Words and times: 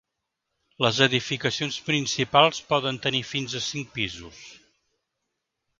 Les 0.85 1.01
edificacions 1.05 1.77
principals 1.91 2.63
poden 2.73 2.99
tenir 3.07 3.23
fins 3.35 3.59
a 3.61 3.65
cinc 3.69 3.95
pisos. 3.99 4.43